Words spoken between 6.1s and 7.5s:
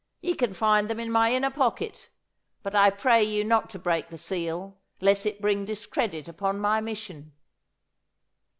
upon my mission.